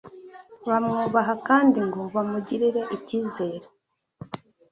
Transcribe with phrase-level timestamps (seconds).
[0.67, 3.67] bamwubaha kandi ngo bamugirire icyizere,